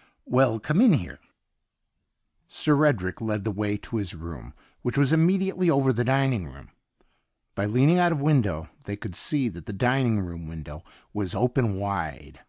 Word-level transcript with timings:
•^ 0.00 0.02
Well, 0.24 0.58
come 0.58 0.80
in 0.80 0.94
here.' 0.94 1.18
Sir 2.48 2.86
Edric 2.86 3.20
led 3.20 3.44
the 3.44 3.50
way 3.50 3.76
to 3.76 3.98
his 3.98 4.14
room, 4.14 4.54
which 4.80 4.96
was 4.96 5.12
immediately 5.12 5.68
over 5.68 5.92
the 5.92 6.04
dining 6.04 6.46
room. 6.46 6.70
By 7.54 7.66
leaning 7.66 7.98
out 7.98 8.10
of 8.10 8.18
window 8.18 8.70
they 8.86 8.96
could 8.96 9.14
see 9.14 9.50
that 9.50 9.66
the 9.66 9.74
dining 9.74 10.18
rooin 10.22 10.48
window 10.48 10.84
was 11.12 11.34
open 11.34 11.74
wide. 11.74 12.40